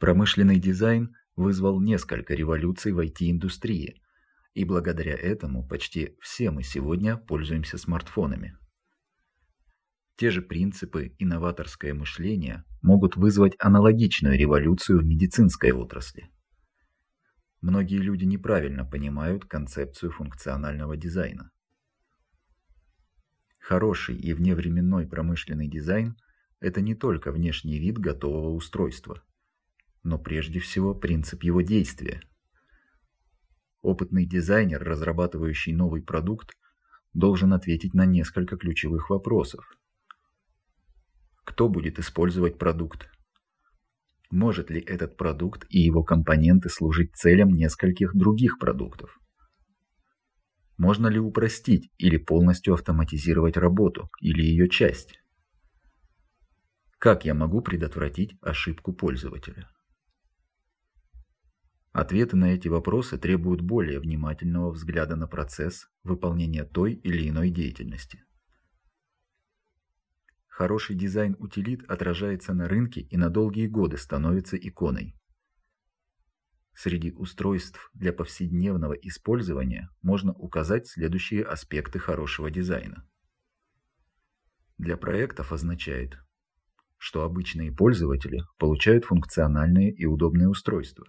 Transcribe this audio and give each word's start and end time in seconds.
Промышленный 0.00 0.58
дизайн 0.58 1.14
вызвал 1.36 1.78
несколько 1.78 2.34
революций 2.34 2.92
в 2.92 3.00
IT-индустрии, 3.00 4.00
и 4.54 4.64
благодаря 4.64 5.14
этому 5.14 5.68
почти 5.68 6.16
все 6.22 6.50
мы 6.50 6.62
сегодня 6.62 7.18
пользуемся 7.18 7.76
смартфонами. 7.76 8.56
Те 10.16 10.30
же 10.30 10.40
принципы 10.40 11.08
и 11.18 11.26
новаторское 11.26 11.92
мышление 11.92 12.64
могут 12.80 13.16
вызвать 13.16 13.54
аналогичную 13.58 14.38
революцию 14.38 15.00
в 15.00 15.04
медицинской 15.04 15.72
отрасли. 15.72 16.30
Многие 17.60 17.98
люди 17.98 18.24
неправильно 18.24 18.86
понимают 18.86 19.44
концепцию 19.44 20.12
функционального 20.12 20.96
дизайна. 20.96 21.50
Хороший 23.60 24.16
и 24.16 24.32
вневременной 24.32 25.06
промышленный 25.06 25.68
дизайн– 25.68 26.16
это 26.60 26.80
не 26.80 26.94
только 26.94 27.32
внешний 27.32 27.78
вид 27.78 27.98
готового 27.98 28.54
устройства, 28.54 29.22
но 30.02 30.18
прежде 30.18 30.60
всего 30.60 30.94
принцип 30.94 31.42
его 31.42 31.60
действия. 31.60 32.22
Опытный 33.82 34.26
дизайнер, 34.26 34.82
разрабатывающий 34.82 35.72
новый 35.72 36.02
продукт, 36.02 36.52
должен 37.12 37.52
ответить 37.52 37.94
на 37.94 38.04
несколько 38.04 38.56
ключевых 38.56 39.10
вопросов. 39.10 39.64
Кто 41.44 41.68
будет 41.68 41.98
использовать 41.98 42.58
продукт? 42.58 43.10
Может 44.30 44.70
ли 44.70 44.80
этот 44.80 45.16
продукт 45.16 45.66
и 45.68 45.80
его 45.80 46.04
компоненты 46.04 46.68
служить 46.68 47.16
целям 47.16 47.48
нескольких 47.48 48.14
других 48.14 48.58
продуктов? 48.58 49.18
Можно 50.76 51.08
ли 51.08 51.18
упростить 51.18 51.90
или 51.98 52.16
полностью 52.16 52.74
автоматизировать 52.74 53.56
работу 53.56 54.08
или 54.20 54.42
ее 54.42 54.68
часть? 54.68 55.18
Как 56.98 57.24
я 57.24 57.34
могу 57.34 57.60
предотвратить 57.60 58.36
ошибку 58.40 58.92
пользователя? 58.92 59.68
Ответы 61.92 62.36
на 62.36 62.54
эти 62.54 62.68
вопросы 62.68 63.18
требуют 63.18 63.62
более 63.62 63.98
внимательного 63.98 64.70
взгляда 64.70 65.16
на 65.16 65.26
процесс 65.26 65.88
выполнения 66.04 66.64
той 66.64 66.94
или 66.94 67.28
иной 67.28 67.50
деятельности. 67.50 68.24
Хороший 70.46 70.94
дизайн 70.94 71.34
утилит 71.40 71.82
отражается 71.90 72.54
на 72.54 72.68
рынке 72.68 73.00
и 73.00 73.16
на 73.16 73.28
долгие 73.28 73.66
годы 73.66 73.96
становится 73.96 74.56
иконой. 74.56 75.16
Среди 76.74 77.10
устройств 77.12 77.90
для 77.92 78.12
повседневного 78.12 78.92
использования 78.92 79.90
можно 80.00 80.32
указать 80.32 80.86
следующие 80.86 81.42
аспекты 81.42 81.98
хорошего 81.98 82.50
дизайна. 82.50 83.08
Для 84.78 84.96
проектов 84.96 85.52
означает, 85.52 86.16
что 86.98 87.24
обычные 87.24 87.72
пользователи 87.72 88.44
получают 88.58 89.06
функциональные 89.06 89.92
и 89.92 90.06
удобные 90.06 90.48
устройства. 90.48 91.06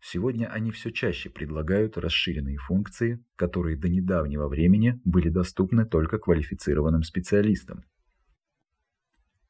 Сегодня 0.00 0.46
они 0.46 0.70
все 0.70 0.90
чаще 0.90 1.28
предлагают 1.28 1.98
расширенные 1.98 2.56
функции, 2.56 3.24
которые 3.36 3.76
до 3.76 3.88
недавнего 3.88 4.48
времени 4.48 5.00
были 5.04 5.28
доступны 5.28 5.84
только 5.86 6.18
квалифицированным 6.18 7.02
специалистам. 7.02 7.84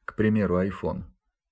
К 0.05 0.15
примеру, 0.15 0.59
iPhone. 0.59 1.03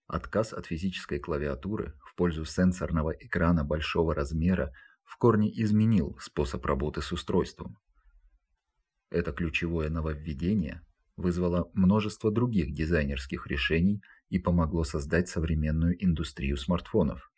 Отказ 0.07 0.53
от 0.53 0.65
физической 0.65 1.19
клавиатуры 1.19 1.93
в 2.03 2.15
пользу 2.15 2.43
сенсорного 2.45 3.11
экрана 3.11 3.63
большого 3.63 4.15
размера 4.15 4.73
в 5.03 5.17
корне 5.17 5.51
изменил 5.61 6.17
способ 6.19 6.65
работы 6.65 7.01
с 7.01 7.11
устройством. 7.11 7.77
Это 9.09 9.31
ключевое 9.31 9.89
нововведение 9.89 10.81
вызвало 11.17 11.69
множество 11.73 12.31
других 12.31 12.73
дизайнерских 12.73 13.47
решений 13.47 14.01
и 14.29 14.39
помогло 14.39 14.83
создать 14.83 15.27
современную 15.29 16.03
индустрию 16.03 16.57
смартфонов. 16.57 17.31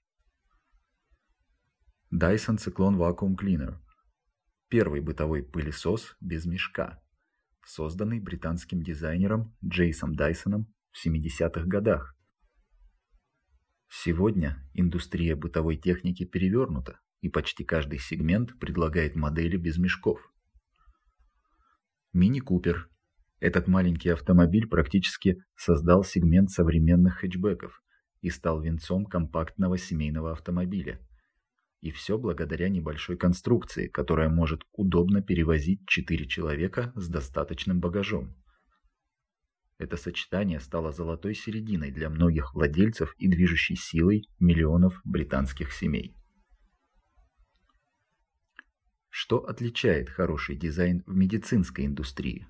Dyson 2.12 2.58
Cyclone 2.58 2.98
Vacuum 2.98 3.36
Cleaner– 3.38 3.78
первый 4.68 5.00
бытовой 5.00 5.44
пылесос 5.44 6.18
без 6.20 6.48
мешка, 6.48 7.00
созданный 7.64 8.20
британским 8.20 8.82
дизайнером 8.82 9.56
Джейсом 9.64 10.16
Дайсоном 10.16 10.74
в 10.90 11.06
70-х 11.06 11.66
годах. 11.68 12.18
Сегодня 13.88 14.68
индустрия 14.74 15.36
бытовой 15.36 15.78
техники 15.78 16.26
перевернута, 16.26 17.00
и 17.22 17.30
почти 17.30 17.64
каждый 17.64 18.00
сегмент 18.00 18.58
предлагает 18.58 19.16
модели 19.16 19.58
без 19.58 19.78
мешков. 19.78 20.20
Мини 22.12 22.40
Купер. 22.40 22.90
Этот 23.40 23.68
маленький 23.68 24.10
автомобиль 24.10 24.68
практически 24.68 25.44
создал 25.56 26.04
сегмент 26.04 26.50
современных 26.50 27.20
хэтчбеков 27.20 27.84
и 28.22 28.32
стал 28.32 28.62
венцом 28.62 29.06
компактного 29.06 29.78
семейного 29.78 30.32
автомобиля. 30.32 31.00
И 31.82 31.92
все 31.92 32.18
благодаря 32.18 32.68
небольшой 32.68 33.18
конструкции, 33.18 33.88
которая 33.88 34.30
может 34.30 34.64
удобно 34.74 35.22
перевозить 35.22 35.88
4 35.88 36.28
человека 36.28 36.92
с 36.96 37.08
достаточным 37.08 37.80
багажом. 37.80 38.36
Это 39.78 39.96
сочетание 39.96 40.60
стало 40.60 40.92
золотой 40.92 41.34
серединой 41.34 41.92
для 41.92 42.10
многих 42.10 42.54
владельцев 42.54 43.14
и 43.18 43.30
движущей 43.30 43.76
силой 43.76 44.28
миллионов 44.38 45.00
британских 45.06 45.72
семей. 45.72 46.14
Что 49.10 49.46
отличает 49.46 50.10
хороший 50.10 50.58
дизайн 50.58 51.02
в 51.06 51.16
медицинской 51.16 51.86
индустрии? 51.86 52.46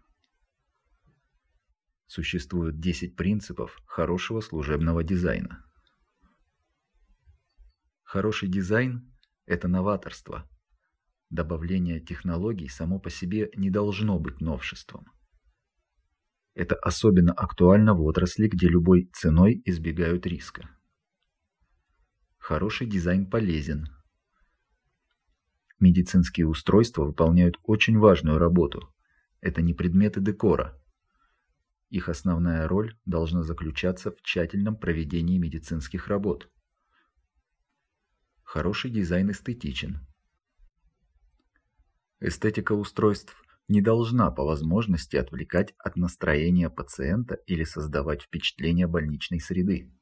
Существует 2.07 2.79
10 2.79 3.15
принципов 3.15 3.77
хорошего 3.85 4.41
служебного 4.41 5.03
дизайна. 5.03 5.63
Хороший 8.03 8.49
дизайн– 8.49 9.05
это 9.49 9.67
новаторство. 9.67 10.49
Добавление 11.29 11.99
технологий 11.99 12.69
само 12.69 12.99
по 12.99 13.09
себе 13.09 13.51
не 13.55 13.69
должно 13.69 14.17
быть 14.19 14.39
новшеством– 14.39 15.05
это 16.59 16.75
особенно 16.75 17.31
актуально 17.31 17.93
в 17.93 18.01
отрасли, 18.01 18.49
где 18.49 18.67
любой 18.67 19.09
ценой 19.13 19.61
избегают 19.63 20.25
риска. 20.25 20.69
Хороший 22.37 22.85
дизайн 22.85 23.29
полезен. 23.29 23.87
Медицинские 25.79 26.47
устройства 26.47 27.05
выполняют 27.05 27.55
очень 27.63 27.97
важную 27.97 28.39
работу. 28.39 28.93
Это 29.39 29.61
не 29.61 29.73
предметы 29.73 30.19
декора. 30.19 30.77
Их 31.89 32.09
основная 32.09 32.67
роль 32.67 32.97
должна 33.05 33.43
заключаться 33.43 34.11
в 34.11 34.21
тщательном 34.21 34.75
проведении 34.75 35.37
медицинских 35.37 36.09
работ. 36.09 36.49
Хороший 38.51 38.89
дизайн 38.89 39.29
эстетичен. 39.29 40.07
Эстетика 42.19 42.71
устройств 42.71 43.43
не 43.67 43.79
должна 43.79 44.31
по 44.31 44.43
возможности 44.43 45.17
отвлекать 45.17 45.75
от 45.77 45.97
настроения 45.97 46.71
пациента 46.71 47.35
или 47.45 47.63
создавать 47.63 48.23
впечатление 48.23 48.87
больничной 48.87 49.39
среды. 49.39 49.93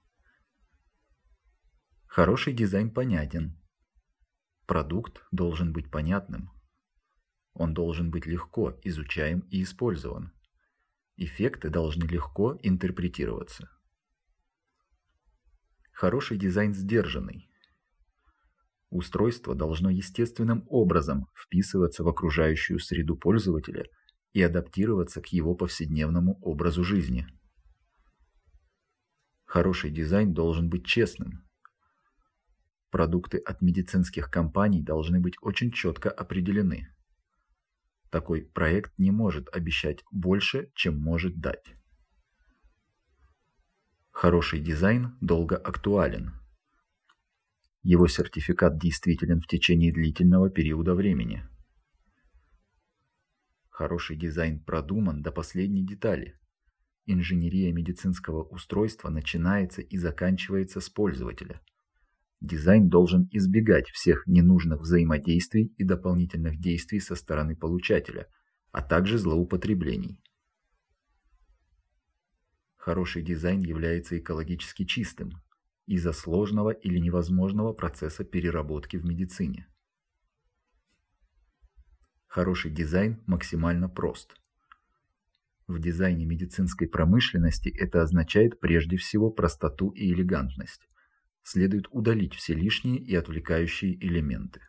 Хороший 2.06 2.54
дизайн 2.54 2.90
понятен. 2.90 3.62
Продукт 4.66 5.22
должен 5.32 5.74
быть 5.74 5.92
понятным. 5.92 6.50
Он 7.52 7.74
должен 7.74 8.12
быть 8.12 8.26
легко 8.26 8.80
изучаем 8.82 9.42
и 9.52 9.62
использован. 9.62 10.32
Эффекты 11.18 11.70
должны 11.70 12.06
легко 12.06 12.58
интерпретироваться. 12.64 13.70
Хороший 15.92 16.38
дизайн 16.38 16.74
сдержанный. 16.74 17.50
Устройство 18.90 19.54
должно 19.54 19.90
естественным 19.90 20.66
образом 20.70 21.28
вписываться 21.36 22.04
в 22.04 22.08
окружающую 22.08 22.80
среду 22.80 23.18
пользователя 23.18 23.86
и 24.34 24.42
адаптироваться 24.42 25.22
к 25.22 25.28
его 25.28 25.56
повседневному 25.56 26.40
образу 26.42 26.84
жизни. 26.84 27.28
Хороший 29.46 29.92
дизайн 29.92 30.34
должен 30.34 30.70
быть 30.70 30.86
честным. 30.86 31.44
Продукты 32.90 33.38
от 33.38 33.62
медицинских 33.62 34.32
компаний 34.32 34.82
должны 34.82 35.20
быть 35.20 35.36
очень 35.42 35.72
четко 35.72 36.10
определены. 36.10 36.88
Такой 38.10 38.44
проект 38.44 38.98
не 38.98 39.12
может 39.12 39.54
обещать 39.54 40.04
больше, 40.12 40.72
чем 40.76 40.98
может 40.98 41.40
дать. 41.40 41.76
Хороший 44.12 44.60
дизайн 44.60 45.18
долго 45.20 45.58
актуален. 45.58 46.32
Его 47.88 48.10
сертификат 48.10 48.78
действителен 48.78 49.40
в 49.40 49.48
течение 49.48 49.94
длительного 49.94 50.50
периода 50.50 50.94
времени. 50.94 51.48
Хороший 53.70 54.18
дизайн 54.18 54.60
продуман 54.60 55.22
до 55.22 55.32
последней 55.32 55.86
детали. 55.86 56.38
Инженерия 57.06 57.72
медицинского 57.72 58.44
устройства 58.44 59.08
начинается 59.08 59.82
и 59.82 59.98
заканчивается 59.98 60.82
с 60.82 60.90
пользователя. 60.90 61.62
Дизайн 62.42 62.90
должен 62.90 63.30
избегать 63.32 63.88
всех 63.88 64.28
ненужных 64.28 64.82
взаимодействий 64.82 65.74
и 65.78 65.86
дополнительных 65.86 66.60
действий 66.60 67.00
со 67.00 67.16
стороны 67.16 67.56
получателя, 67.56 68.28
а 68.74 68.82
также 68.82 69.18
злоупотреблений. 69.18 70.22
Хороший 72.76 73.22
дизайн 73.22 73.62
является 73.62 74.20
экологически 74.20 74.84
чистым, 74.84 75.42
из-за 75.88 76.12
сложного 76.12 76.72
или 76.72 77.00
невозможного 77.00 77.74
процесса 77.74 78.24
переработки 78.24 78.98
в 78.98 79.06
медицине. 79.06 79.68
Хороший 82.28 82.72
дизайн 82.72 83.24
максимально 83.26 83.90
прост. 83.90 84.36
В 85.66 85.80
дизайне 85.80 86.26
медицинской 86.26 86.88
промышленности 86.88 87.70
это 87.70 88.02
означает 88.02 88.60
прежде 88.60 88.98
всего 88.98 89.32
простоту 89.32 89.90
и 89.90 90.14
элегантность. 90.14 90.88
Следует 91.44 91.88
удалить 91.92 92.36
все 92.36 92.54
лишние 92.54 93.00
и 93.00 93.16
отвлекающие 93.16 93.98
элементы. 94.06 94.62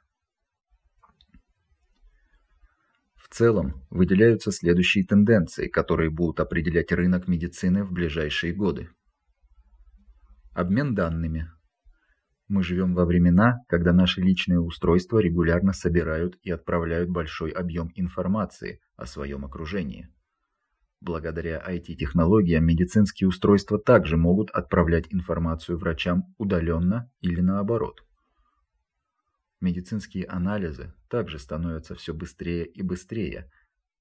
В 3.16 3.28
целом, 3.28 3.86
выделяются 3.90 4.50
следующие 4.50 5.04
тенденции, 5.04 5.68
которые 5.68 6.10
будут 6.10 6.40
определять 6.40 6.90
рынок 6.92 7.28
медицины 7.28 7.84
в 7.84 7.92
ближайшие 7.92 8.54
годы. 8.54 8.88
Обмен 10.58 10.92
данными. 10.92 11.52
Мы 12.48 12.64
живем 12.64 12.92
во 12.92 13.04
времена, 13.04 13.58
когда 13.68 13.92
наши 13.92 14.20
личные 14.20 14.58
устройства 14.58 15.20
регулярно 15.20 15.72
собирают 15.72 16.36
и 16.42 16.50
отправляют 16.50 17.10
большой 17.10 17.52
объем 17.52 17.92
информации 17.94 18.80
о 18.96 19.06
своем 19.06 19.44
окружении. 19.44 20.08
Благодаря 21.00 21.64
IT-технологиям 21.64 22.64
медицинские 22.64 23.28
устройства 23.28 23.78
также 23.78 24.16
могут 24.16 24.50
отправлять 24.50 25.04
информацию 25.14 25.78
врачам 25.78 26.34
удаленно 26.38 27.08
или 27.20 27.40
наоборот. 27.40 28.04
Медицинские 29.60 30.26
анализы 30.26 30.92
также 31.08 31.38
становятся 31.38 31.94
все 31.94 32.12
быстрее 32.12 32.66
и 32.66 32.82
быстрее, 32.82 33.48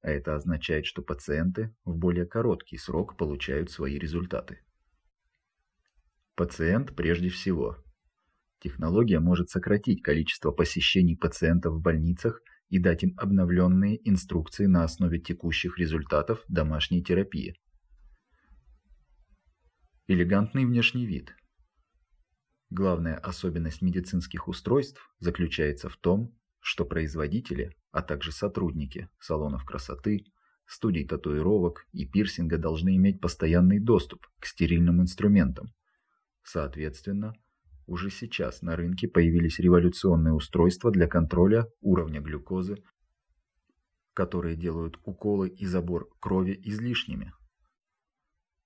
а 0.01 0.09
это 0.09 0.33
означает, 0.33 0.88
что 0.88 1.04
пациенты 1.04 1.75
в 1.86 1.95
более 1.95 2.25
короткий 2.25 2.80
срок 2.80 3.15
получают 3.15 3.69
свои 3.69 4.00
результаты. 4.00 4.62
Пациент 6.37 6.95
прежде 6.95 7.27
всего. 7.27 7.83
Технология 8.59 9.19
может 9.19 9.49
сократить 9.49 10.01
количество 10.01 10.51
посещений 10.51 11.17
пациентов 11.17 11.73
в 11.73 11.81
больницах 11.81 12.41
и 12.69 12.79
дать 12.79 13.03
им 13.03 13.13
обновленные 13.17 13.99
инструкции 14.09 14.67
на 14.67 14.85
основе 14.85 15.19
текущих 15.19 15.77
результатов 15.77 16.45
домашней 16.47 17.03
терапии. 17.03 17.59
Элегантный 20.07 20.65
внешний 20.65 21.05
вид– 21.05 21.35
Главная 22.69 23.15
особенность 23.15 23.81
медицинских 23.81 24.49
устройств 24.49 24.99
заключается 25.19 25.87
в 25.87 25.95
том, 25.95 26.37
что 26.59 26.83
производители, 26.83 27.77
а 27.91 28.01
также 28.01 28.33
сотрудники 28.33 29.09
салонов 29.19 29.63
красоты, 29.63 30.25
студий 30.65 31.07
татуировок 31.07 31.87
и 31.93 32.05
пирсинга 32.05 32.57
должны 32.57 32.97
иметь 32.97 33.21
постоянный 33.21 33.79
доступ 33.79 34.27
к 34.41 34.45
стерильным 34.45 35.01
инструментам. 35.01 35.67
Соответственно, 36.49 37.33
уже 37.88 38.09
сейчас 38.09 38.61
на 38.61 38.77
рынке 38.77 39.09
появились 39.09 39.59
революционные 39.59 40.33
устройства 40.33 40.91
для 40.91 41.05
контроля 41.05 41.67
уровня 41.81 42.21
глюкозы, 42.21 42.81
которые 44.13 44.55
делают 44.55 44.97
уколы 45.03 45.49
и 45.49 45.65
забор 45.65 46.09
крови 46.21 46.57
излишними. 46.63 47.33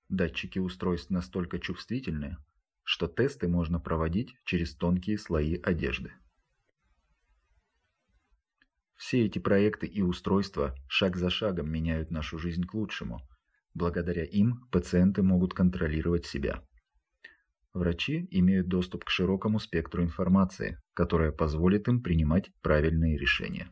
Датчики 0.08 0.60
устройств 0.60 1.10
настолько 1.10 1.58
чувствительные, 1.58 2.38
что 2.84 3.08
тесты 3.08 3.48
можно 3.48 3.80
проводить 3.80 4.36
через 4.44 4.76
тонкие 4.76 5.18
слои 5.18 5.56
одежды. 5.56 6.12
Все 8.94 9.26
эти 9.26 9.40
проекты 9.40 9.88
и 9.88 10.02
устройства 10.02 10.76
шаг 10.86 11.16
за 11.16 11.30
шагом 11.30 11.68
меняют 11.68 12.12
нашу 12.12 12.38
жизнь 12.38 12.62
к 12.62 12.74
лучшему. 12.74 13.26
Благодаря 13.74 14.24
им 14.24 14.68
пациенты 14.70 15.24
могут 15.24 15.52
контролировать 15.52 16.26
себя. 16.26 16.62
Врачи 17.74 18.28
имеют 18.30 18.68
доступ 18.68 19.04
к 19.04 19.10
широкому 19.10 19.58
спектру 19.58 20.02
информации, 20.02 20.78
которая 20.94 21.32
позволит 21.32 21.88
им 21.88 22.02
принимать 22.02 22.50
правильные 22.60 23.18
решения. 23.18 23.70